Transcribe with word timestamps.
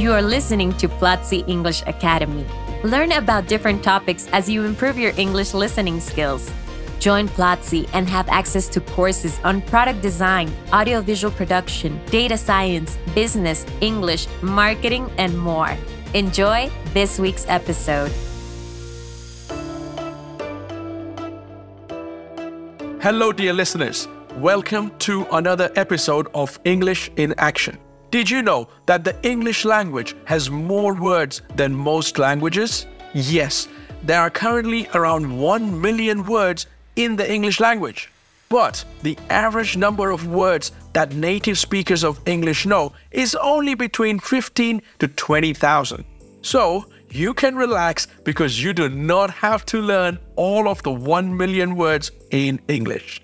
You 0.00 0.14
are 0.14 0.22
listening 0.22 0.72
to 0.78 0.88
Platzi 0.88 1.46
English 1.46 1.82
Academy. 1.86 2.46
Learn 2.84 3.12
about 3.12 3.48
different 3.48 3.84
topics 3.84 4.26
as 4.32 4.48
you 4.48 4.64
improve 4.64 4.98
your 4.98 5.12
English 5.18 5.52
listening 5.52 6.00
skills. 6.00 6.50
Join 6.98 7.28
Platzi 7.28 7.86
and 7.92 8.08
have 8.08 8.26
access 8.30 8.66
to 8.68 8.80
courses 8.80 9.38
on 9.44 9.60
product 9.60 10.00
design, 10.00 10.50
audiovisual 10.72 11.30
production, 11.34 12.00
data 12.06 12.38
science, 12.38 12.96
business, 13.14 13.66
English, 13.82 14.26
marketing, 14.40 15.12
and 15.18 15.38
more. 15.38 15.76
Enjoy 16.14 16.70
this 16.94 17.18
week's 17.18 17.44
episode. 17.46 18.10
Hello, 23.02 23.32
dear 23.32 23.52
listeners. 23.52 24.08
Welcome 24.36 24.92
to 25.00 25.26
another 25.32 25.70
episode 25.76 26.28
of 26.32 26.58
English 26.64 27.10
in 27.16 27.34
Action. 27.36 27.78
Did 28.10 28.28
you 28.28 28.42
know 28.42 28.66
that 28.86 29.04
the 29.04 29.14
English 29.22 29.64
language 29.64 30.16
has 30.24 30.50
more 30.50 30.94
words 30.94 31.42
than 31.54 31.72
most 31.72 32.18
languages? 32.18 32.86
Yes, 33.14 33.68
there 34.02 34.20
are 34.20 34.30
currently 34.30 34.88
around 34.94 35.38
1 35.38 35.80
million 35.80 36.24
words 36.24 36.66
in 36.96 37.14
the 37.14 37.32
English 37.32 37.60
language. 37.60 38.10
But 38.48 38.84
the 39.02 39.16
average 39.28 39.76
number 39.76 40.10
of 40.10 40.26
words 40.26 40.72
that 40.92 41.14
native 41.14 41.56
speakers 41.56 42.02
of 42.02 42.18
English 42.26 42.66
know 42.66 42.92
is 43.12 43.36
only 43.36 43.76
between 43.76 44.18
15 44.18 44.82
to 44.98 45.06
20,000. 45.06 46.04
So, 46.42 46.86
you 47.10 47.32
can 47.32 47.54
relax 47.54 48.08
because 48.24 48.62
you 48.62 48.72
do 48.72 48.88
not 48.88 49.30
have 49.30 49.64
to 49.66 49.80
learn 49.80 50.18
all 50.34 50.68
of 50.68 50.82
the 50.82 50.90
1 50.90 51.36
million 51.36 51.76
words 51.76 52.10
in 52.32 52.60
English. 52.66 53.22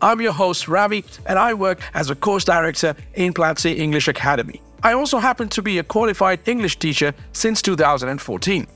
I'm 0.00 0.20
your 0.20 0.32
host, 0.32 0.68
Ravi, 0.68 1.04
and 1.26 1.38
I 1.38 1.54
work 1.54 1.80
as 1.94 2.08
a 2.08 2.14
course 2.14 2.44
director 2.44 2.94
in 3.14 3.34
Platzi 3.34 3.76
English 3.76 4.06
Academy. 4.06 4.62
I 4.84 4.92
also 4.92 5.18
happen 5.18 5.48
to 5.48 5.62
be 5.62 5.78
a 5.78 5.82
qualified 5.82 6.46
English 6.46 6.78
teacher 6.78 7.12
since 7.32 7.60
2014. 7.62 8.66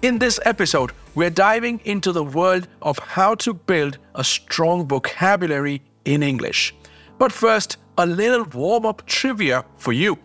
In 0.00 0.18
this 0.18 0.40
episode, 0.46 0.92
we're 1.14 1.30
diving 1.30 1.80
into 1.84 2.10
the 2.10 2.24
world 2.24 2.68
of 2.80 2.98
how 2.98 3.34
to 3.36 3.52
build 3.52 3.98
a 4.14 4.24
strong 4.24 4.88
vocabulary 4.88 5.82
in 6.06 6.22
English. 6.22 6.74
But 7.18 7.32
first, 7.32 7.76
a 7.98 8.06
little 8.06 8.44
warm 8.44 8.86
up 8.86 9.04
trivia 9.04 9.62
for 9.76 9.92
you. 9.92 10.18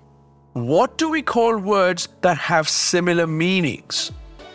What 0.53 0.97
do 0.97 1.09
we 1.09 1.22
call 1.22 1.58
words 1.58 2.08
that 2.22 2.38
have 2.38 2.69
similar 2.69 3.28
meanings? 3.28 4.11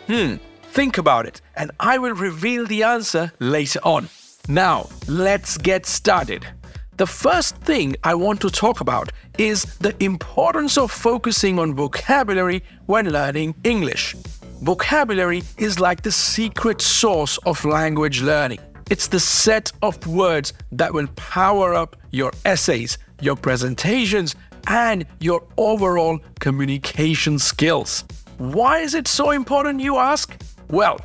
Hmm, 0.07 0.35
think 0.71 0.97
about 0.97 1.27
it, 1.27 1.41
and 1.55 1.69
I 1.79 1.99
will 1.99 2.13
reveal 2.13 2.65
the 2.65 2.83
answer 2.83 3.31
later 3.39 3.79
on. 3.83 4.09
Now, 4.49 4.87
let's 5.07 5.57
get 5.57 5.85
started. 5.85 6.47
The 6.95 7.05
first 7.05 7.57
thing 7.57 7.95
I 8.05 8.15
want 8.15 8.39
to 8.41 8.49
talk 8.49 8.79
about 8.79 9.11
is 9.37 9.65
the 9.79 9.93
importance 10.01 10.77
of 10.77 10.89
focusing 10.89 11.59
on 11.59 11.75
vocabulary 11.75 12.63
when 12.85 13.11
learning 13.11 13.55
English. 13.65 14.15
Vocabulary 14.61 15.43
is 15.57 15.81
like 15.81 16.01
the 16.01 16.13
secret 16.13 16.81
source 16.81 17.37
of 17.45 17.63
language 17.65 18.21
learning. 18.21 18.59
It's 18.89 19.07
the 19.07 19.19
set 19.19 19.71
of 19.81 20.07
words 20.07 20.53
that 20.71 20.93
will 20.93 21.07
power 21.17 21.75
up 21.75 21.97
your 22.11 22.31
essays, 22.45 22.97
your 23.21 23.35
presentations, 23.35 24.33
and 24.67 25.05
your 25.19 25.43
overall 25.57 26.19
communication 26.39 27.37
skills. 27.37 28.05
Why 28.37 28.79
is 28.79 28.93
it 28.93 29.09
so 29.09 29.31
important, 29.31 29.81
you 29.81 29.97
ask? 29.97 30.41
Well, 30.69 30.99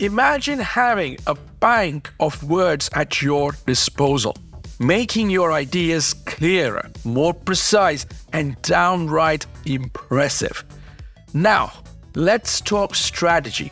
Imagine 0.00 0.58
having 0.58 1.18
a 1.28 1.36
bank 1.60 2.12
of 2.18 2.42
words 2.42 2.90
at 2.94 3.22
your 3.22 3.52
disposal, 3.64 4.36
making 4.80 5.30
your 5.30 5.52
ideas 5.52 6.14
clearer, 6.26 6.90
more 7.04 7.32
precise, 7.32 8.04
and 8.32 8.60
downright 8.62 9.46
impressive. 9.66 10.64
Now, 11.32 11.72
let's 12.16 12.60
talk 12.60 12.96
strategy. 12.96 13.70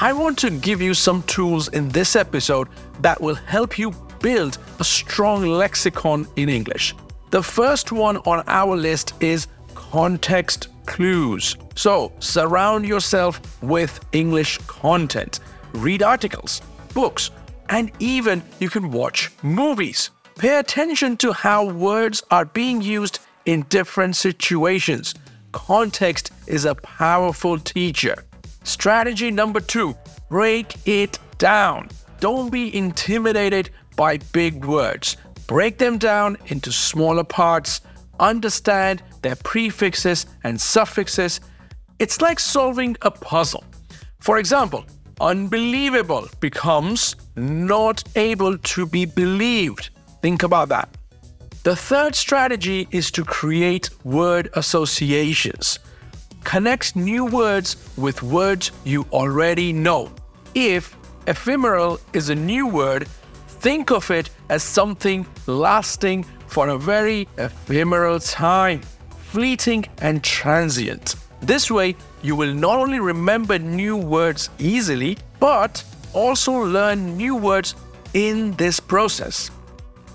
I 0.00 0.12
want 0.12 0.38
to 0.38 0.50
give 0.50 0.80
you 0.80 0.94
some 0.94 1.24
tools 1.24 1.66
in 1.68 1.88
this 1.88 2.14
episode 2.14 2.68
that 3.00 3.20
will 3.20 3.34
help 3.34 3.76
you 3.76 3.90
build 4.20 4.58
a 4.78 4.84
strong 4.84 5.46
lexicon 5.46 6.28
in 6.36 6.48
English. 6.48 6.94
The 7.30 7.42
first 7.42 7.90
one 7.90 8.18
on 8.18 8.44
our 8.46 8.76
list 8.76 9.14
is 9.20 9.48
context 9.74 10.68
clues. 10.86 11.56
So, 11.74 12.12
surround 12.20 12.86
yourself 12.86 13.40
with 13.62 13.98
English 14.12 14.58
content 14.68 15.40
read 15.76 16.02
articles, 16.02 16.60
books, 16.94 17.30
and 17.68 17.90
even 17.98 18.42
you 18.60 18.70
can 18.70 18.90
watch 18.90 19.30
movies. 19.42 20.10
Pay 20.38 20.58
attention 20.58 21.16
to 21.18 21.32
how 21.32 21.64
words 21.70 22.22
are 22.30 22.44
being 22.44 22.82
used 22.82 23.20
in 23.46 23.62
different 23.68 24.16
situations. 24.16 25.14
Context 25.52 26.32
is 26.46 26.64
a 26.64 26.74
powerful 26.74 27.58
teacher. 27.58 28.24
Strategy 28.64 29.30
number 29.30 29.60
two 29.60 29.96
break 30.28 30.74
it 30.86 31.18
down. 31.38 31.88
Don't 32.20 32.50
be 32.50 32.76
intimidated 32.76 33.70
by 33.96 34.18
big 34.32 34.64
words. 34.64 35.16
Break 35.46 35.78
them 35.78 35.98
down 35.98 36.36
into 36.46 36.72
smaller 36.72 37.24
parts. 37.24 37.80
Understand 38.18 39.02
their 39.22 39.36
prefixes 39.36 40.26
and 40.44 40.60
suffixes. 40.60 41.40
It's 41.98 42.20
like 42.20 42.40
solving 42.40 42.96
a 43.02 43.10
puzzle. 43.10 43.64
For 44.20 44.38
example, 44.38 44.84
unbelievable 45.20 46.28
becomes 46.40 47.16
not 47.36 48.02
able 48.16 48.58
to 48.58 48.86
be 48.86 49.04
believed. 49.04 49.90
Think 50.22 50.42
about 50.42 50.68
that. 50.68 50.88
The 51.62 51.74
third 51.74 52.14
strategy 52.14 52.86
is 52.90 53.10
to 53.12 53.24
create 53.24 53.90
word 54.04 54.50
associations. 54.54 55.78
Connect 56.44 56.94
new 56.94 57.24
words 57.24 57.76
with 57.96 58.22
words 58.22 58.70
you 58.84 59.04
already 59.12 59.72
know. 59.72 60.12
If 60.54 60.96
ephemeral 61.26 61.98
is 62.12 62.28
a 62.28 62.34
new 62.34 62.68
word, 62.68 63.08
think 63.48 63.90
of 63.90 64.10
it 64.12 64.30
as 64.48 64.62
something 64.62 65.26
lasting 65.46 66.24
for 66.46 66.68
a 66.68 66.78
very 66.78 67.26
ephemeral 67.36 68.20
time, 68.20 68.80
fleeting 69.32 69.84
and 69.98 70.22
transient. 70.22 71.16
This 71.46 71.70
way, 71.70 71.94
you 72.22 72.34
will 72.34 72.52
not 72.52 72.80
only 72.80 72.98
remember 72.98 73.56
new 73.56 73.96
words 73.96 74.50
easily, 74.58 75.16
but 75.38 75.84
also 76.12 76.52
learn 76.52 77.16
new 77.16 77.36
words 77.36 77.76
in 78.14 78.50
this 78.56 78.80
process. 78.80 79.52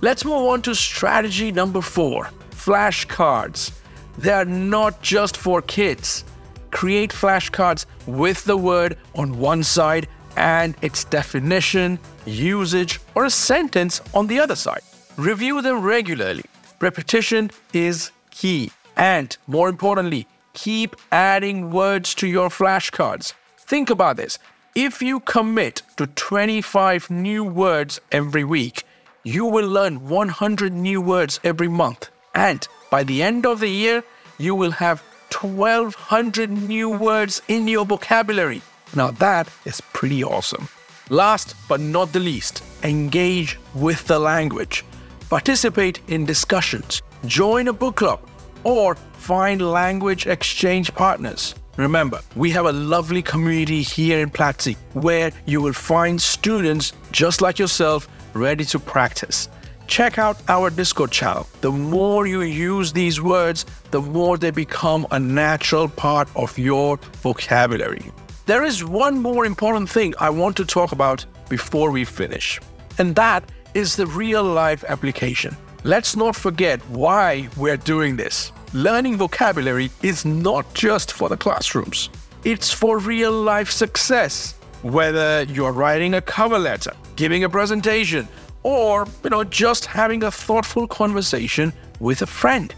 Let's 0.01 0.25
move 0.25 0.45
on 0.49 0.61
to 0.63 0.75
strategy 0.75 1.53
number 1.53 1.79
four 1.79 2.29
flashcards. 2.51 3.71
They 4.17 4.33
are 4.33 4.43
not 4.43 5.01
just 5.01 5.37
for 5.37 5.61
kids. 5.61 6.25
Create 6.69 7.11
flashcards 7.11 7.85
with 8.05 8.43
the 8.43 8.57
word 8.57 8.97
on 9.15 9.39
one 9.39 9.63
side 9.63 10.09
and 10.35 10.75
its 10.81 11.05
definition, 11.05 11.97
usage, 12.25 12.99
or 13.15 13.23
a 13.23 13.29
sentence 13.29 14.01
on 14.13 14.27
the 14.27 14.37
other 14.37 14.55
side. 14.55 14.81
Review 15.15 15.61
them 15.61 15.81
regularly. 15.81 16.43
Repetition 16.81 17.51
is 17.71 18.11
key. 18.31 18.69
And 18.97 19.37
more 19.47 19.69
importantly, 19.69 20.27
keep 20.53 20.95
adding 21.11 21.71
words 21.71 22.13
to 22.15 22.27
your 22.27 22.49
flashcards. 22.49 23.33
Think 23.57 23.89
about 23.89 24.17
this. 24.17 24.39
If 24.75 25.01
you 25.01 25.19
commit 25.19 25.81
to 25.97 26.07
25 26.07 27.09
new 27.09 27.43
words 27.43 27.99
every 28.11 28.43
week, 28.43 28.83
you 29.23 29.45
will 29.45 29.67
learn 29.67 30.07
100 30.07 30.73
new 30.73 31.01
words 31.01 31.39
every 31.43 31.67
month. 31.67 32.09
And 32.33 32.67
by 32.89 33.03
the 33.03 33.21
end 33.21 33.45
of 33.45 33.59
the 33.59 33.69
year, 33.69 34.03
you 34.37 34.55
will 34.55 34.71
have 34.71 35.01
1200 35.31 36.49
new 36.49 36.89
words 36.89 37.41
in 37.47 37.67
your 37.67 37.85
vocabulary. 37.85 38.61
Now, 38.95 39.11
that 39.11 39.49
is 39.65 39.81
pretty 39.93 40.23
awesome. 40.23 40.67
Last 41.09 41.55
but 41.67 41.79
not 41.79 42.13
the 42.13 42.19
least, 42.19 42.63
engage 42.83 43.57
with 43.75 44.05
the 44.07 44.19
language. 44.19 44.85
Participate 45.29 46.01
in 46.07 46.25
discussions, 46.25 47.01
join 47.25 47.67
a 47.67 47.73
book 47.73 47.97
club, 47.97 48.19
or 48.63 48.95
find 49.13 49.61
language 49.61 50.27
exchange 50.27 50.93
partners. 50.93 51.55
Remember, 51.77 52.19
we 52.35 52.51
have 52.51 52.65
a 52.65 52.71
lovely 52.71 53.21
community 53.21 53.81
here 53.81 54.19
in 54.19 54.29
Platzi 54.29 54.75
where 54.93 55.31
you 55.45 55.61
will 55.61 55.73
find 55.73 56.21
students 56.21 56.93
just 57.11 57.41
like 57.41 57.57
yourself 57.57 58.07
ready 58.33 58.65
to 58.65 58.79
practice. 58.79 59.49
Check 59.87 60.17
out 60.17 60.37
our 60.47 60.69
Discord 60.69 61.11
channel. 61.11 61.47
The 61.61 61.71
more 61.71 62.27
you 62.27 62.41
use 62.41 62.93
these 62.93 63.21
words, 63.21 63.65
the 63.91 64.01
more 64.01 64.37
they 64.37 64.51
become 64.51 65.05
a 65.11 65.19
natural 65.19 65.89
part 65.89 66.29
of 66.35 66.57
your 66.57 66.97
vocabulary. 67.21 68.11
There 68.45 68.63
is 68.63 68.83
one 68.83 69.21
more 69.21 69.45
important 69.45 69.89
thing 69.89 70.13
I 70.19 70.29
want 70.29 70.57
to 70.57 70.65
talk 70.65 70.91
about 70.91 71.25
before 71.49 71.91
we 71.91 72.05
finish, 72.05 72.59
and 72.97 73.15
that 73.15 73.49
is 73.73 73.95
the 73.95 74.07
real 74.07 74.43
life 74.43 74.83
application. 74.87 75.55
Let's 75.83 76.15
not 76.15 76.35
forget 76.35 76.79
why 76.89 77.49
we're 77.57 77.75
doing 77.75 78.15
this. 78.15 78.51
Learning 78.71 79.17
vocabulary 79.17 79.89
is 80.03 80.25
not 80.25 80.71
just 80.75 81.11
for 81.11 81.27
the 81.27 81.35
classrooms, 81.35 82.11
it's 82.43 82.71
for 82.71 82.99
real 82.99 83.31
life 83.31 83.71
success. 83.71 84.53
Whether 84.83 85.41
you're 85.49 85.71
writing 85.71 86.13
a 86.13 86.21
cover 86.21 86.59
letter, 86.59 86.91
giving 87.15 87.45
a 87.45 87.49
presentation, 87.49 88.27
or 88.61 89.07
you 89.23 89.31
know 89.31 89.43
just 89.43 89.85
having 89.85 90.23
a 90.23 90.29
thoughtful 90.29 90.87
conversation 90.87 91.73
with 91.99 92.21
a 92.21 92.27
friend. 92.27 92.75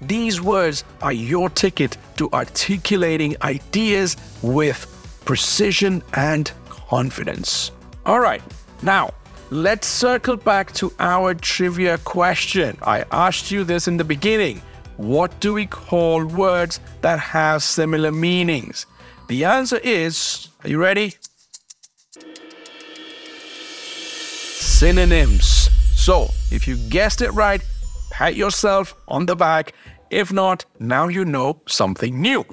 These 0.00 0.40
words 0.40 0.82
are 1.02 1.12
your 1.12 1.50
ticket 1.50 1.98
to 2.16 2.30
articulating 2.32 3.36
ideas 3.42 4.16
with 4.40 4.86
precision 5.26 6.02
and 6.14 6.50
confidence. 6.70 7.70
All 8.06 8.20
right, 8.20 8.42
now 8.80 9.12
let's 9.50 9.86
circle 9.86 10.36
back 10.36 10.72
to 10.74 10.92
our 10.98 11.34
trivia 11.34 11.98
question. 11.98 12.76
I 12.82 13.04
asked 13.12 13.50
you 13.50 13.64
this 13.64 13.88
in 13.88 13.96
the 13.96 14.04
beginning. 14.04 14.62
What 14.96 15.38
do 15.40 15.52
we 15.54 15.66
call 15.66 16.24
words 16.24 16.80
that 17.02 17.18
have 17.18 17.62
similar 17.62 18.10
meanings? 18.10 18.86
The 19.28 19.44
answer 19.44 19.78
is, 19.82 20.48
are 20.64 20.68
you 20.70 20.78
ready? 20.78 21.14
Synonyms. 24.54 25.70
So, 25.94 26.28
if 26.50 26.68
you 26.68 26.76
guessed 26.88 27.20
it 27.22 27.30
right, 27.30 27.62
pat 28.10 28.36
yourself 28.36 28.94
on 29.08 29.26
the 29.26 29.36
back. 29.36 29.72
If 30.10 30.32
not, 30.32 30.64
now 30.78 31.08
you 31.08 31.24
know 31.24 31.60
something 31.66 32.20
new. 32.20 32.44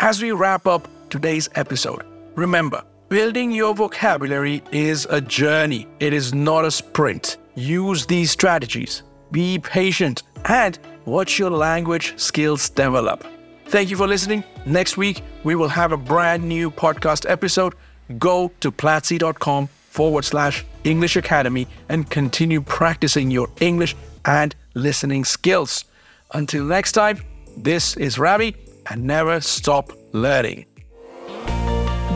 As 0.00 0.22
we 0.22 0.32
wrap 0.32 0.66
up 0.66 0.88
today's 1.10 1.48
episode, 1.54 2.04
remember, 2.34 2.82
building 3.14 3.52
your 3.52 3.72
vocabulary 3.76 4.60
is 4.72 5.06
a 5.08 5.20
journey, 5.20 5.86
it 6.00 6.12
is 6.12 6.34
not 6.34 6.64
a 6.64 6.70
sprint. 6.70 7.36
Use 7.54 8.06
these 8.06 8.32
strategies, 8.32 9.04
be 9.30 9.56
patient, 9.56 10.24
and 10.46 10.80
watch 11.04 11.38
your 11.38 11.50
language 11.50 12.12
skills 12.16 12.68
develop. 12.68 13.24
Thank 13.66 13.88
you 13.88 13.96
for 13.96 14.08
listening. 14.08 14.42
Next 14.66 14.96
week, 14.96 15.22
we 15.44 15.54
will 15.54 15.68
have 15.68 15.92
a 15.92 15.96
brand 15.96 16.42
new 16.42 16.72
podcast 16.72 17.30
episode. 17.30 17.76
Go 18.18 18.50
to 18.58 18.72
platzi.com 18.72 19.68
forward 19.68 20.24
slash 20.24 20.64
English 20.82 21.14
Academy 21.14 21.68
and 21.88 22.10
continue 22.10 22.60
practicing 22.60 23.30
your 23.30 23.48
English 23.60 23.94
and 24.24 24.56
listening 24.74 25.24
skills. 25.24 25.84
Until 26.32 26.64
next 26.64 26.92
time, 26.92 27.20
this 27.56 27.96
is 27.96 28.18
Ravi 28.18 28.56
and 28.90 29.04
never 29.04 29.40
stop 29.40 29.92
learning. 30.12 30.66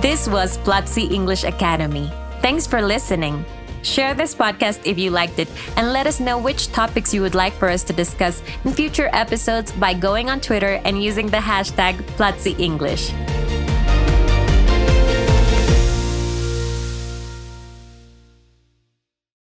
This 0.00 0.28
was 0.28 0.58
Platzi 0.58 1.10
English 1.10 1.42
Academy. 1.42 2.08
Thanks 2.40 2.68
for 2.68 2.80
listening. 2.80 3.44
Share 3.82 4.14
this 4.14 4.32
podcast 4.32 4.78
if 4.84 4.96
you 4.96 5.10
liked 5.10 5.40
it 5.40 5.48
and 5.76 5.92
let 5.92 6.06
us 6.06 6.20
know 6.20 6.38
which 6.38 6.70
topics 6.70 7.12
you 7.12 7.20
would 7.20 7.34
like 7.34 7.52
for 7.52 7.68
us 7.68 7.82
to 7.82 7.92
discuss 7.92 8.40
in 8.64 8.72
future 8.72 9.10
episodes 9.12 9.72
by 9.72 9.94
going 9.94 10.30
on 10.30 10.40
Twitter 10.40 10.80
and 10.84 11.02
using 11.02 11.26
the 11.26 11.38
hashtag 11.38 11.96
Platzi 12.16 12.56
English. 12.60 13.10